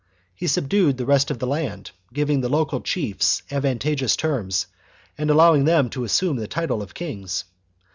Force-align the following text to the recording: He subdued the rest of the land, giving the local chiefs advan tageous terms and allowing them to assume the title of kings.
He 0.33 0.47
subdued 0.47 0.97
the 0.97 1.05
rest 1.05 1.29
of 1.29 1.37
the 1.37 1.45
land, 1.45 1.91
giving 2.11 2.41
the 2.41 2.49
local 2.49 2.81
chiefs 2.81 3.43
advan 3.51 3.77
tageous 3.77 4.17
terms 4.17 4.65
and 5.15 5.29
allowing 5.29 5.65
them 5.65 5.91
to 5.91 6.03
assume 6.03 6.37
the 6.37 6.47
title 6.47 6.81
of 6.81 6.95
kings. 6.95 7.43